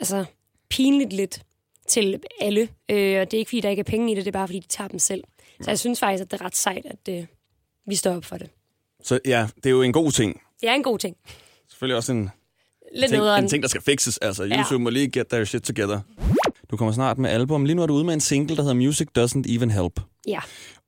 [0.00, 0.24] altså,
[0.70, 1.42] pinligt lidt
[1.88, 2.60] til alle.
[2.90, 4.48] Øh, og det er ikke, fordi der ikke er penge i det, det er bare,
[4.48, 5.24] fordi de tager dem selv.
[5.60, 7.26] Så jeg synes faktisk, at det er ret sejt, at øh,
[7.86, 8.50] vi står op for det.
[9.02, 10.40] Så ja, det er jo en god ting.
[10.60, 11.16] Det er en god ting.
[11.68, 12.30] Selvfølgelig også en,
[12.96, 13.44] Lidt ting, nederen.
[13.44, 14.18] en ting, der skal fixes.
[14.18, 14.56] Altså, Ja.
[14.56, 16.00] YouTube må lige get their shit together.
[16.70, 17.64] Du kommer snart med album.
[17.64, 20.00] Lige nu er du ude med en single, der hedder Music Doesn't Even Help.
[20.28, 20.40] Ja.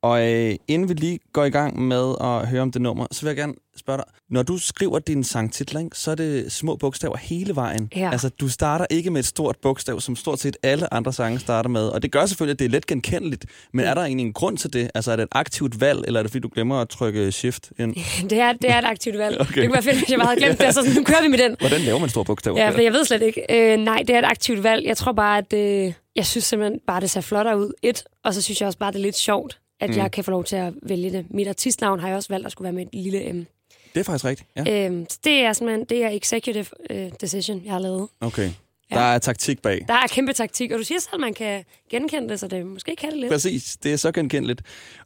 [0.06, 3.20] Og øh, inden vi lige går i gang med at høre om det nummer, så
[3.22, 4.04] vil jeg gerne spørge dig.
[4.30, 7.90] Når du skriver din sangtitler, ikke, så er det små bogstaver hele vejen.
[7.96, 8.10] Ja.
[8.12, 11.70] Altså, du starter ikke med et stort bogstav, som stort set alle andre sange starter
[11.70, 11.88] med.
[11.88, 13.46] Og det gør selvfølgelig, at det er let genkendeligt.
[13.72, 14.90] Men er der egentlig en grund til det?
[14.94, 17.72] Altså, er det et aktivt valg, eller er det fordi, du glemmer at trykke shift
[17.78, 17.94] ind?
[18.30, 19.40] Det er, det er et aktivt valg.
[19.40, 19.46] Okay.
[19.56, 19.60] Okay.
[19.60, 20.74] Det kunne være fedt, hvis jeg bare havde glemt det.
[20.74, 21.56] Så sådan, nu kører vi med den.
[21.60, 22.60] Hvordan laver man store bogstaver?
[22.60, 23.42] Ja, for jeg ved slet ikke.
[23.50, 24.86] Øh, nej, det er et aktivt valg.
[24.86, 27.72] Jeg tror bare, at øh, jeg synes simpelthen bare, det ser flottere ud.
[27.82, 29.96] Et, og så synes jeg også bare, det er lidt sjovt, at Mm.
[29.96, 31.26] jeg kan få lov til at vælge det.
[31.30, 33.46] Mit artistnavn har jeg også valgt at skulle være med et lille M.
[33.94, 34.86] Det er faktisk rigtigt, ja.
[34.86, 38.08] Øhm, så det er simpelthen det er executive øh, decision, jeg har lavet.
[38.20, 38.50] Okay.
[38.90, 39.84] Der er taktik bag.
[39.88, 42.66] Der er kæmpe taktik, og du siger selv, at man kan genkende det, så det
[42.66, 43.32] måske kan det lidt.
[43.32, 44.62] Præcis, det er så genkendeligt.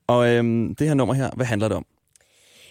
[0.07, 1.87] Og øhm, det her nummer her, hvad handler det om?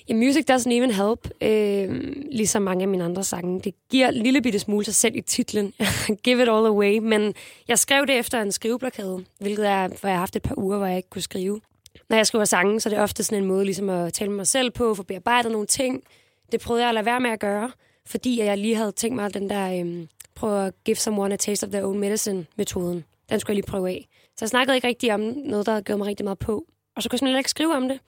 [0.09, 4.13] Ja, Music Doesn't Even Help, øh, ligesom mange af mine andre sange, det giver en
[4.23, 5.73] lille bitte smule sig selv i titlen.
[6.23, 6.97] Give it all away.
[6.97, 7.33] Men
[7.67, 10.77] jeg skrev det efter en skriveblokade, hvilket er, hvor jeg har haft et par uger,
[10.77, 11.61] hvor jeg ikke kunne skrive.
[12.09, 14.37] Når jeg skriver sange, så er det ofte sådan en måde ligesom at tale med
[14.37, 16.03] mig selv på, få bearbejdet nogle ting.
[16.51, 17.71] Det prøvede jeg at lade være med at gøre,
[18.05, 21.63] fordi jeg lige havde tænkt mig den der øh, prøve at give someone a taste
[21.63, 23.05] of their own medicine-metoden.
[23.29, 24.07] Den skulle jeg lige prøve af.
[24.37, 26.65] Så jeg snakkede ikke rigtig om noget, der havde gjort mig rigtig meget på.
[26.95, 27.99] Og så kunne jeg simpelthen ikke skrive om det.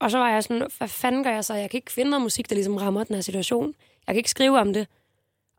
[0.00, 1.54] Og så var jeg sådan, hvad fanden gør jeg så?
[1.54, 3.74] Jeg kan ikke finde noget musik, der ligesom rammer den her situation.
[4.06, 4.88] Jeg kan ikke skrive om det.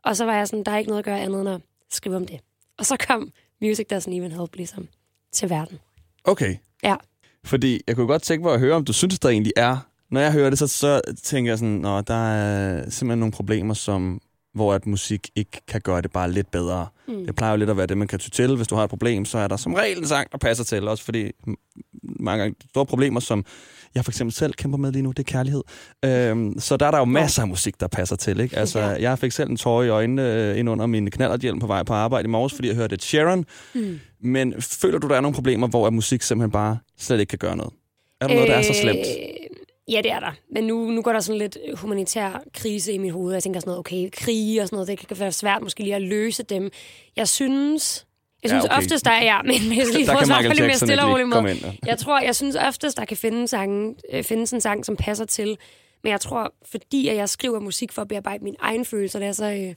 [0.04, 2.16] Og så var jeg sådan, der er ikke noget at gøre andet end at skrive
[2.16, 2.40] om det.
[2.78, 4.88] Og så kom Music Doesn't Even Help ligesom
[5.32, 5.78] til verden.
[6.24, 6.56] Okay.
[6.82, 6.96] Ja.
[7.46, 9.76] Fordi jeg kunne godt tænke mig at høre, om du synes, der egentlig er...
[10.10, 13.74] Når jeg hører det, så, så tænker jeg sådan, Nå, der er simpelthen nogle problemer,
[13.74, 14.20] som,
[14.54, 16.86] hvor at musik ikke kan gøre det bare lidt bedre.
[17.08, 17.26] Mm.
[17.26, 18.56] Det plejer jo lidt at være det, man kan ty til.
[18.56, 20.88] Hvis du har et problem, så er der som regel en sang, der passer til.
[20.88, 21.30] Også fordi
[22.20, 23.44] mange gange store problemer, som
[23.94, 25.62] jeg for eksempel selv kæmper med lige nu, det er kærlighed.
[26.04, 28.40] Øhm, så der er der jo masser af musik, der passer til.
[28.40, 28.56] Ikke?
[28.56, 31.82] Altså, jeg fik selv en tårer i øjnene øh, ind under min knallerthjelm på vej
[31.82, 33.44] på arbejde i morges, fordi jeg hørte et Sharon.
[33.74, 33.98] Mm.
[34.20, 37.56] Men føler du, der er nogle problemer, hvor musik simpelthen bare slet ikke kan gøre
[37.56, 37.72] noget?
[38.20, 38.98] Er der noget, der er så slemt?
[38.98, 40.32] Øh, ja, det er der.
[40.52, 43.32] Men nu, nu går der sådan lidt humanitær krise i mit hoved.
[43.32, 45.94] Jeg tænker sådan noget, okay, krige og sådan noget, det kan være svært måske lige
[45.94, 46.70] at løse dem.
[47.16, 48.05] Jeg synes...
[48.50, 48.76] Jeg Ja, synes okay.
[48.76, 49.24] oftest, der er...
[49.24, 49.66] Ja, men skal
[49.98, 51.78] lige Michael på lidt mere stille og ikke rolig lige måde.
[51.86, 55.24] Jeg tror, jeg synes oftest, der kan finde sange, øh, findes en sang, som passer
[55.24, 55.58] til.
[56.02, 59.28] Men jeg tror, fordi at jeg skriver musik for at bearbejde mine egne følelser, det
[59.28, 59.74] er så øh,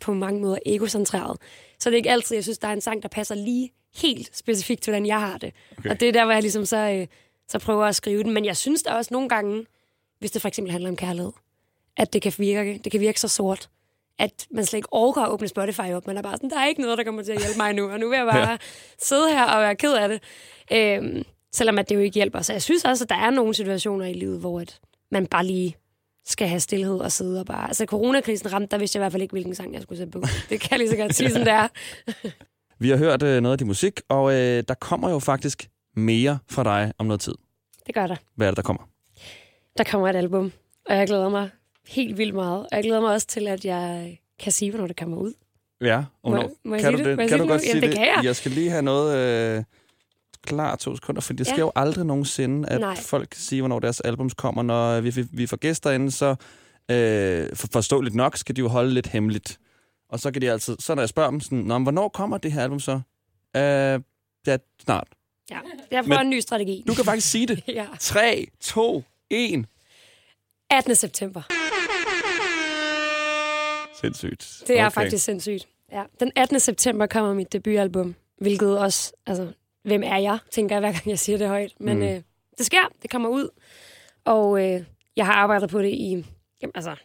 [0.00, 1.36] på mange måder egocentreret.
[1.80, 3.70] Så det er ikke altid, jeg synes, der er en sang, der passer lige
[4.02, 5.52] helt specifikt til, hvordan jeg har det.
[5.78, 5.90] Okay.
[5.90, 7.06] Og det er der, hvor jeg ligesom så, øh,
[7.48, 8.32] så prøver at skrive den.
[8.32, 9.66] Men jeg synes der også nogle gange,
[10.18, 11.32] hvis det for eksempel handler om kærlighed,
[11.96, 13.68] at det kan virke, det kan virke så sort,
[14.18, 16.06] at man slet ikke overgår at åbne Spotify op.
[16.06, 17.90] Man er bare sådan, der er ikke noget, der kommer til at hjælpe mig nu,
[17.90, 18.56] og nu vil jeg bare Ja.
[18.98, 20.22] sidde her og være ked af det.
[20.72, 21.22] Øhm,
[21.52, 22.42] selvom at det jo ikke hjælper.
[22.42, 25.44] Så jeg synes også, at der er nogle situationer i livet, hvor at man bare
[25.46, 25.76] lige
[26.26, 27.66] skal have stillhed og sidde og bare...
[27.66, 30.10] Altså, coronakrisen ramte, der vidste jeg i hvert fald ikke, hvilken sang jeg skulle sætte
[30.10, 30.20] på.
[30.50, 31.68] Det kan jeg lige så godt sige, sådan det er.
[32.82, 36.38] Vi har hørt øh, noget af din musik, og øh, der kommer jo faktisk mere
[36.50, 37.34] fra dig om noget tid.
[37.86, 38.16] Det gør der.
[38.36, 38.82] Hvad er det, der kommer?
[39.78, 40.52] Der kommer et album,
[40.90, 41.50] og jeg glæder mig
[41.88, 42.60] helt vildt meget.
[42.62, 45.32] Og jeg glæder mig også til, at jeg kan sige, hvornår det kommer ud.
[45.80, 47.06] Ja, og Må- må kan du det?
[47.06, 47.18] det?
[47.18, 48.20] Kan sige du godt sige Jamen, det kan jeg.
[48.24, 49.16] Jeg skal lige have noget
[49.58, 49.64] øh,
[50.46, 51.60] klar to sekunder, for det sker Ja.
[51.60, 52.96] jo aldrig nogensinde, at Nej.
[52.96, 54.62] folk kan sige, hvornår deres albums kommer.
[54.62, 56.28] Når vi, vi, vi får gæster inde, så
[56.90, 59.58] øh, for, forståeligt nok skal de jo holde lidt hemmeligt.
[60.08, 62.38] Og så kan de altid, så når jeg spørger dem sådan, Nå, men hvornår kommer
[62.38, 62.92] det her album så?
[63.56, 64.00] Øh,
[64.46, 65.08] ja, snart.
[65.50, 65.58] Ja,
[65.90, 66.84] jeg Men en ny strategi.
[66.86, 67.62] Du kan faktisk sige det.
[67.68, 67.86] ja.
[68.00, 69.64] 3, 2, 1.
[70.70, 70.94] 18.
[70.94, 71.42] september.
[74.00, 74.62] Sindssygt.
[74.66, 74.94] Det er Okay.
[74.94, 75.68] faktisk sindssygt.
[75.92, 76.02] Ja.
[76.20, 76.60] Den 18.
[76.60, 79.48] september kommer mit debutalbum, hvilket også, altså,
[79.82, 81.72] hvem er jeg, tænker jeg, hver gang jeg siger det højt.
[81.80, 82.02] Men Mm.
[82.02, 82.20] øh,
[82.58, 83.48] det sker, det kommer ud.
[84.24, 84.84] Og øh,
[85.16, 86.24] jeg har arbejdet på det i
[86.62, 86.96] jamen, altså,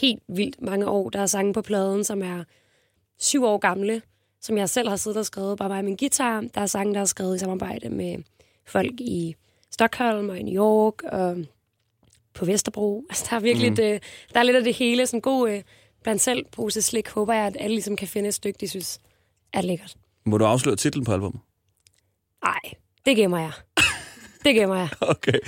[0.00, 1.10] helt vildt mange år.
[1.10, 2.44] Der er sange på pladen, som er
[3.18, 4.02] syv år gamle,
[4.40, 6.40] som jeg selv har siddet og skrevet, bare mig og min guitar.
[6.54, 8.16] Der er sange, der er skrevet i samarbejde med
[8.66, 9.36] folk i
[9.70, 11.36] Stockholm og i New York og
[12.34, 13.04] på Vesterbro.
[13.10, 13.76] Altså, der er virkelig mm.
[13.76, 14.02] det,
[14.34, 15.06] der er lidt af det hele.
[15.06, 15.62] Sådan god øh,
[16.06, 17.08] blandt selv pose slik.
[17.08, 19.00] Håber jeg, at alle ligesom kan finde et stykke, de synes
[19.52, 19.94] er lækkert.
[20.26, 21.40] Må du afsløre titlen på albumet?
[22.44, 22.60] Nej,
[23.06, 23.50] det gemmer jeg.
[24.44, 24.88] Det gemmer jeg.
[25.14, 25.38] Okay.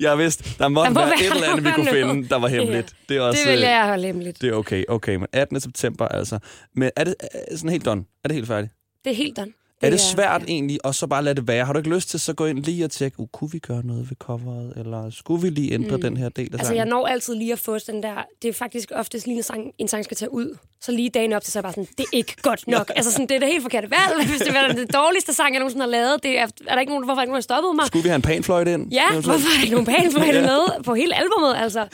[0.00, 2.06] Jeg vidste, der måtte Der må være, være et eller andet, vi kunne noget.
[2.06, 2.96] finde, der var hemmeligt.
[3.08, 4.40] Det, er også, det vil øh, jeg holde hemmeligt.
[4.40, 5.14] Det er okay, okay.
[5.14, 5.60] Men 18.
[5.60, 6.38] september altså.
[6.74, 7.14] Men er det
[7.50, 8.04] er sådan helt done?
[8.24, 8.72] Er det helt færdigt?
[9.04, 9.52] Det er helt done.
[9.82, 11.64] Er det svært egentlig at så bare lade det være?
[11.64, 13.86] Har du ikke lyst til så gå ind lige og tjekke, uh, kunne vi gøre
[13.86, 16.02] noget ved coveret, eller skulle vi lige ændre mm.
[16.02, 16.76] Den her del af Altså, sangen?
[16.78, 18.14] jeg når altid lige at få den der...
[18.42, 20.56] Det er faktisk oftest lige, en sang, en sang skal tage ud.
[20.80, 22.90] Så lige dagen op til, så er jeg bare sådan, det er ikke godt nok.
[22.96, 24.26] altså, sådan, det er det helt forkerte valg.
[24.30, 26.92] Hvis det er den dårligste sang, jeg nogensinde har lavet, det er, er der ikke
[26.92, 27.86] nogen, hvorfor er ikke nogen, der har stoppet mig?
[27.86, 28.92] Skulle vi have en panfløjte ind?
[28.92, 31.86] Ja, hvorfor er der ikke nogen panfløjte med på hele albumet, altså?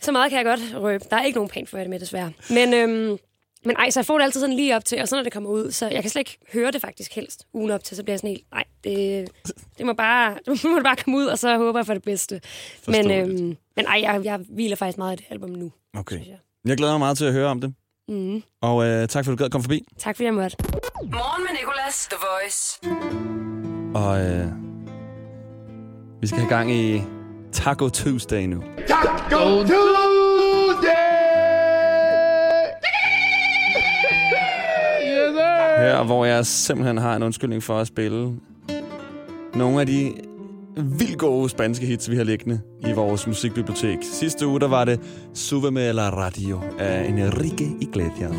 [0.00, 1.04] Så meget kan jeg godt røbe.
[1.10, 2.30] Der er ikke nogen panfløjte med, desværre.
[2.50, 3.18] Men, øhm,
[3.64, 5.32] men ej, så jeg får det altid sådan lige op til, og så når det
[5.32, 8.02] kommer ud, så jeg kan slet ikke høre det faktisk helst ugen op til, så
[8.02, 9.28] bliver jeg sådan helt, nej, det,
[9.78, 12.40] det må bare, det må bare komme ud, og så håber jeg for det bedste.
[12.86, 15.72] Men, øhm, men ej, jeg, jeg hviler faktisk meget i det album nu.
[15.96, 16.20] Okay.
[16.64, 17.74] Jeg glæder mig meget til at høre om det.
[18.08, 18.42] Mm.
[18.62, 19.84] Og øh, tak for, at du gad komme forbi.
[19.98, 20.56] Tak fordi jeg måtte.
[21.02, 22.78] Morgen med Nicolas, The Voice.
[23.94, 24.46] Og øh,
[26.20, 27.02] vi skal have gang i
[27.52, 28.62] Taco Tuesday nu.
[28.88, 30.07] Taco Tuesday!
[35.78, 38.32] Her, hvor jeg simpelthen har en undskyldning for at spille
[39.54, 40.12] nogle af de
[40.76, 43.98] vildt gode spanske hits, vi har liggende i vores musikbibliotek.
[44.02, 45.00] Sidste uge, der var det
[45.34, 48.36] Súbeme la Radio af Enrique Iglesias.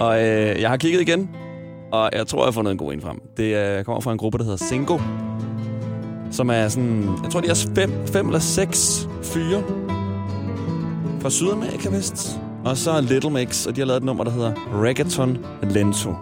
[0.00, 1.30] Og øh, jeg har kigget igen,
[1.92, 3.20] og jeg tror, jeg har fundet en god en frem.
[3.36, 4.98] Det øh, kommer fra en gruppe, der hedder Singo,
[6.30, 9.62] som er sådan, jeg tror, de er fem, fem eller seks fyre
[11.20, 12.40] fra Sydamerika vist.
[12.66, 14.52] Og så Little Mix, og de har lavet et nummer, der hedder
[14.82, 16.14] Reggaeton Lento.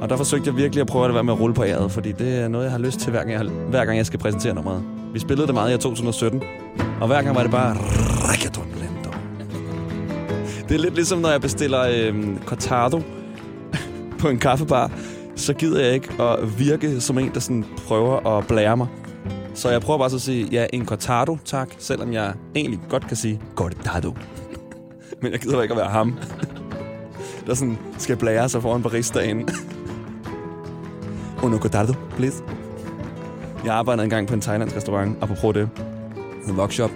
[0.00, 2.12] Og der forsøgte jeg virkelig at prøve at være med at rulle på æret, fordi
[2.12, 4.54] det er noget, jeg har lyst til, hver gang jeg, hver gang jeg skal præsentere
[4.54, 4.82] nummeret.
[5.12, 6.42] Vi spillede det meget i 2017,
[7.00, 7.76] og hver gang var det bare
[8.30, 9.10] Reggaeton Lento.
[10.68, 13.02] Det er lidt ligesom, når jeg bestiller øh, cortado
[14.20, 14.90] på en kaffebar,
[15.36, 18.86] så gider jeg ikke at virke som en, der sådan prøver at blære mig.
[19.54, 23.06] Så jeg prøver bare så at sige, ja, en cortado, tak, selvom jeg egentlig godt
[23.06, 24.14] kan sige cortado.
[25.24, 26.18] Men jeg gider ikke at være ham,
[27.46, 29.48] der sådan skal blære sig foran baristaen.
[31.42, 32.42] Uno cortado, please.
[33.64, 35.68] Jeg arbejdede engang på en thailandsk restaurant, apropos det,
[36.48, 36.90] en workshop.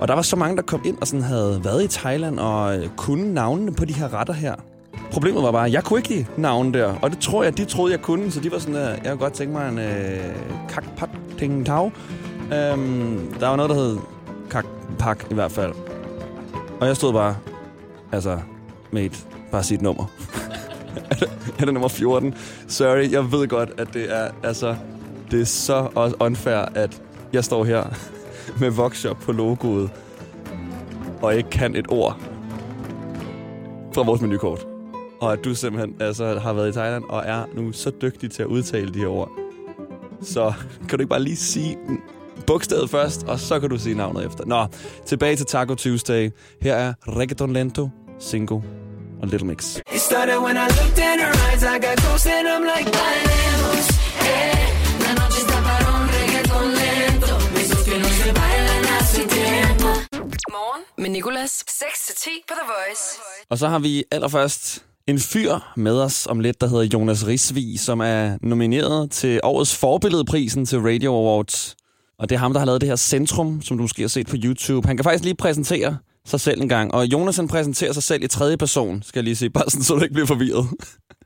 [0.00, 2.78] Og der var så mange, der kom ind og sådan havde været i Thailand og
[2.78, 4.54] øh, kunne navnene på de her retter her.
[5.12, 7.64] Problemet var bare, at jeg kunne ikke de navne der, og det tror jeg, de
[7.64, 10.34] troede, jeg kunne, så de var sådan der, jeg kunne godt tænke mig en øh,
[10.68, 11.92] kak pat ting tau.
[12.52, 13.98] Øhm, der var noget, der hed
[14.50, 14.64] kak
[14.98, 15.72] pak i hvert fald.
[16.84, 17.36] Og jeg stod bare,
[18.12, 18.40] altså,
[18.90, 19.10] med
[19.50, 20.04] bare sig et nummer.
[21.10, 22.34] er, det, er det nummer 14?
[22.68, 24.76] Sorry, jeg ved godt, at det er, altså,
[25.30, 27.84] det er så også unfair, at jeg står her
[28.60, 29.90] med Voxshop på logoet,
[31.22, 32.20] og ikke kan et ord
[33.94, 34.66] fra vores menukort.
[35.20, 38.42] Og at du simpelthen altså, har været i Thailand og er nu så dygtig til
[38.42, 39.30] at udtale de her ord.
[40.22, 40.52] Så
[40.88, 41.78] kan du ikke bare lige sige
[42.46, 44.44] bogstavet først, og så kan du sige navnet efter.
[44.46, 44.66] Nå,
[45.06, 46.30] tilbage til Taco Tuesday.
[46.62, 47.88] Her er Reggaeton Lento,
[48.20, 48.62] Cinco
[49.22, 49.76] og Little Mix.
[49.76, 53.86] It started when I looked in her eyes, I got ghost and I'm like, bailemos,
[54.30, 54.66] eh.
[55.06, 59.88] La noche está para un reggaeton lento, esos que no se bailan hace tiempo.
[60.56, 61.52] Morgen med Nicolas.
[61.68, 63.04] 6-10 på The Voice.
[63.50, 67.80] Og så har vi allerførst en fyr med os om lidt, der hedder Jonas Risvig,
[67.80, 71.76] som er nomineret til årets forbilledprisen til Radio Awards.
[72.24, 74.26] Og det er ham, der har lavet det her Centrum, som du måske har set
[74.26, 74.86] på YouTube.
[74.86, 76.94] Han kan faktisk lige præsentere sig selv en gang.
[76.94, 79.84] Og Jonas han præsenterer sig selv i tredje person, skal jeg lige sige, bare sådan,
[79.84, 80.68] så du ikke bliver forvirret.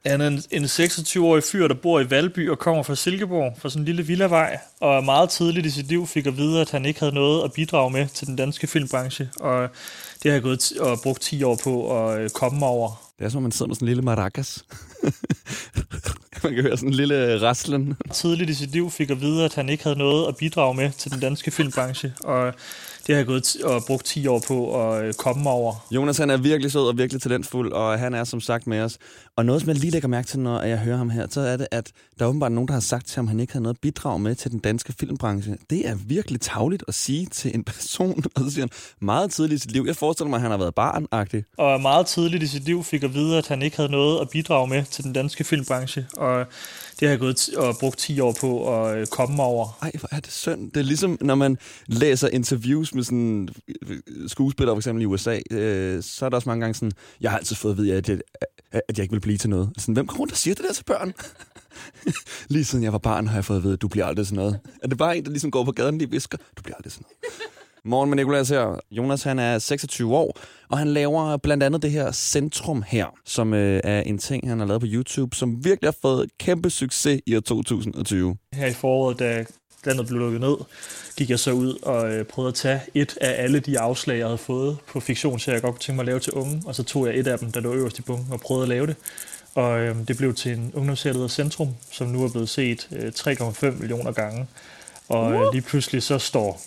[0.07, 3.69] Han er en, en 26-årig fyr, der bor i Valby og kommer fra Silkeborg, fra
[3.71, 6.85] sådan en lille villavej, og meget tidligt i sit liv fik at vide, at han
[6.85, 9.69] ikke havde noget at bidrage med til den danske filmbranche, og
[10.23, 13.09] det har jeg gået og brugt 10 år på at øh, komme over.
[13.19, 14.65] Det er som, man sidder med sådan en lille maracas.
[16.45, 17.97] man kan høre sådan en lille raslen.
[18.13, 20.91] Tidligt i sit liv fik at vide, at han ikke havde noget at bidrage med
[20.91, 22.55] til den danske filmbranche, og
[23.09, 25.87] det har jeg gået og brugt 10 år på at øh, komme over.
[25.91, 28.99] Jonas han er virkelig sød og virkelig talentfuld, og han er som sagt med os.
[29.37, 31.57] Og noget, som jeg lige lægger mærke til, når jeg hører ham her, så er
[31.57, 33.63] det, at der er åbenbart nogen, der har sagt til ham, at han ikke havde
[33.63, 35.57] noget bidrag med til den danske filmbranche.
[35.71, 39.59] Det er virkelig tavligt at sige til en person, og så siger han, meget tidligt
[39.59, 39.85] i sit liv.
[39.87, 41.45] Jeg forestiller mig, at han har været barnagtig.
[41.59, 44.31] Og meget tidligt i sit liv fik at vide, at han ikke havde noget at
[44.31, 46.07] bidrage med til den danske filmbranche.
[46.17, 46.47] Og
[47.01, 49.79] det har jeg gået og brugt 10 år på at øh, komme over.
[49.83, 50.71] Ej, hvor er det synd.
[50.71, 53.49] Det er ligesom, når man læser interviews med sådan
[53.87, 57.31] øh, skuespillere, for eksempel i USA, øh, så er der også mange gange sådan, jeg
[57.31, 58.19] har altid fået at vide, at jeg,
[58.73, 59.71] at jeg ikke vil blive til noget.
[59.79, 61.13] Sådan, hvem kommer rundt og siger det der til børn?
[62.49, 64.37] lige siden jeg var barn, har jeg fået at vide, at du bliver aldrig sådan
[64.37, 64.61] noget.
[64.83, 67.05] Er det bare en, der ligesom går på gaden lige visker, du bliver aldrig sådan
[67.05, 67.58] noget.
[67.85, 68.81] Morgen med Nicolas her.
[68.91, 70.39] Jonas han er 26 år,
[70.69, 74.59] og han laver blandt andet det her Centrum her, som øh, er en ting, han
[74.59, 78.37] har lavet på YouTube, som virkelig har fået kæmpe succes i år 2020.
[78.53, 79.45] Her i foråret, da
[79.85, 80.57] landet blev lukket ned,
[81.17, 84.27] gik jeg så ud og øh, prøvede at tage et af alle de afslag, jeg
[84.27, 86.83] havde fået på fiktionsserier, jeg godt kunne tænke mig at lave til unge, og så
[86.83, 88.97] tog jeg et af dem, der lå øverst i bunken, og prøvede at lave det.
[89.55, 92.89] Og øh, det blev til en ungdomsserie, der hedder Centrum, som nu er blevet set
[92.93, 94.47] øh, 3,5 millioner gange.
[95.09, 96.61] Og øh, lige pludselig så står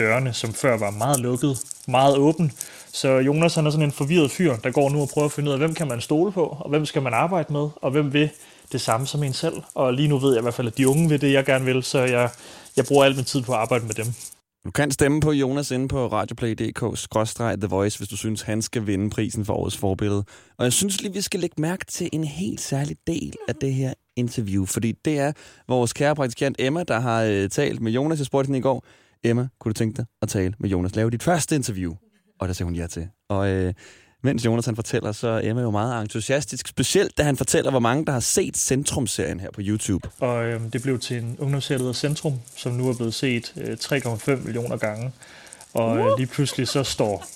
[0.00, 2.52] dørene, som før var meget lukket, meget åben.
[2.92, 5.48] Så Jonas han er sådan en forvirret fyr, der går nu og prøver at finde
[5.48, 8.12] ud af, hvem kan man stole på, og hvem skal man arbejde med, og hvem
[8.12, 8.30] vil
[8.72, 9.62] det samme som en selv.
[9.74, 11.64] Og lige nu ved jeg i hvert fald, at de unge vil det, jeg gerne
[11.64, 12.30] vil, så jeg,
[12.76, 14.06] jeg bruger al min tid på at arbejde med dem.
[14.64, 19.10] Du kan stemme på Jonas inde på radioplay.dk-the voice, hvis du synes, han skal vinde
[19.10, 20.24] prisen for årets forbillede.
[20.58, 23.74] Og jeg synes lige, vi skal lægge mærke til en helt særlig del af det
[23.74, 25.32] her interview, fordi det er
[25.68, 28.18] vores kære praktikant Emma, der har øh, talt med Jonas.
[28.18, 28.84] Jeg spurgte hende i går,
[29.24, 30.96] Emma, kunne du tænke dig at tale med Jonas?
[30.96, 31.94] Lave dit første interview.
[32.40, 33.08] Og der sagde hun ja til.
[33.28, 33.74] Og øh,
[34.22, 36.68] mens Jonas han fortæller, så er Emma jo meget entusiastisk.
[36.68, 40.08] Specielt da han fortæller, hvor mange der har set Centrum-serien her på YouTube.
[40.18, 43.52] Og øh, det blev til en ungdomsserie, der hedder Centrum, som nu er blevet set
[43.56, 45.12] øh, 3,5 millioner gange.
[45.74, 47.26] Og øh, lige pludselig så står...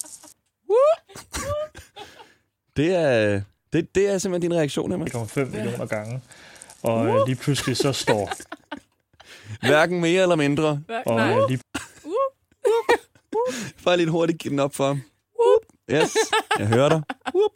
[2.77, 3.41] Det er,
[3.73, 5.05] det, det er simpelthen din reaktion, Emma.
[5.05, 6.21] 3,5 millioner gange.
[6.83, 8.33] Og øh, lige pludselig så står...
[9.67, 10.81] Hverken mere eller mindre.
[11.07, 11.61] Og øh, lige
[13.85, 15.01] Bare lidt hurtigt give den op for ham.
[15.91, 16.17] Yes,
[16.59, 17.03] jeg hører dig.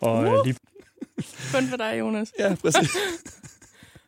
[0.01, 0.57] Og øh, lige
[1.53, 2.33] Kun for dig, Jonas.
[2.39, 2.97] Ja, præcis.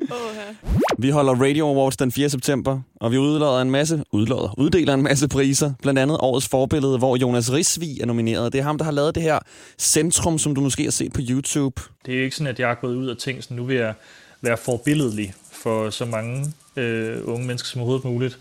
[0.01, 0.71] Åh, ja.
[0.99, 2.29] Vi holder Radio Awards den 4.
[2.29, 5.73] september, og vi udlader en masse, udlader, uddeler en masse priser.
[5.83, 8.53] Blandt andet årets forbillede, hvor Jonas Risvig er nomineret.
[8.53, 9.39] Det er ham, der har lavet det her
[9.79, 11.83] Centrum, som du måske har set på YouTube.
[12.07, 13.77] Det er jo ikke sådan, at jeg er gået ud og tænkt, sådan, nu vil
[13.77, 13.95] jeg
[14.41, 18.39] være forbilledlig for så mange øh, unge mennesker som overhovedet muligt.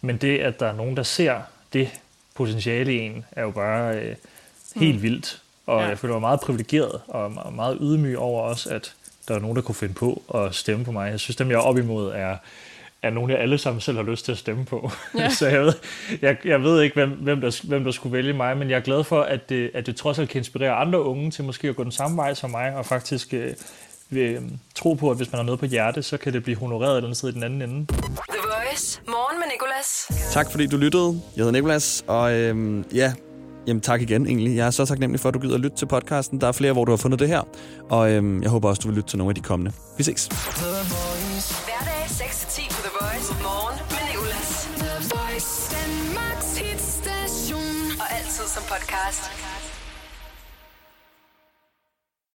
[0.00, 1.40] Men det, at der er nogen, der ser
[1.72, 1.88] det
[2.34, 4.14] potentiale i en, er jo bare øh,
[4.76, 5.02] helt Mm.
[5.02, 5.38] vildt.
[5.66, 5.88] Og Ja.
[5.88, 8.94] jeg føler mig meget privilegeret og me- meget ydmyg over også, at
[9.28, 11.10] der er nogen, der kunne finde på at stemme på mig.
[11.10, 12.36] Jeg synes, dem jeg er op imod, er,
[13.02, 14.90] er nogen, jeg alle sammen selv har lyst til at stemme på.
[15.18, 15.28] Ja.
[15.38, 15.72] så jeg ved,
[16.22, 18.80] jeg, jeg ved ikke, hvem, hvem, der, hvem der skulle vælge mig, men jeg er
[18.80, 21.76] glad for, at det, at det trods alt kan inspirere andre unge til måske at
[21.76, 23.52] gå den samme vej som mig, og faktisk øh,
[24.20, 24.42] øh,
[24.74, 26.96] tro på, at hvis man har noget på hjerte, så kan det blive honoreret et
[26.96, 27.86] eller andet sted i den anden ende.
[27.86, 29.00] The Voice.
[29.06, 30.10] Morgen med Nicolas.
[30.32, 31.20] Tak fordi du lyttede.
[31.36, 33.12] Jeg hedder Nikolas, og øhm, ja,
[33.66, 34.56] jamen tak igen egentlig.
[34.56, 36.40] Jeg er så taknemmelig for, at du gider at lytte til podcasten.
[36.40, 37.42] Der er flere, hvor du har fundet det her,
[37.90, 39.72] og øhm, jeg håber også, du vil lytte til nogle af de kommende.
[39.98, 40.26] Vi ses.
[40.26, 43.32] Hverdag 6-10 på The Voice.
[43.42, 44.68] Morgen med Nicolas.
[44.82, 45.50] The Voice.
[45.76, 48.00] Danmarks hitstation.
[48.00, 49.51] Og altid som podcast.